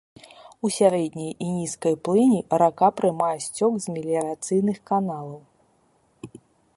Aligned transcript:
У 0.67 0.69
сярэдняй 0.75 1.29
і 1.47 1.49
нізкай 1.57 1.95
плыні 2.09 2.39
рака 2.63 2.89
прымае 3.01 3.37
сцёк 3.49 3.73
з 3.83 3.95
меліярацыйных 3.97 4.77
каналаў. 4.93 5.37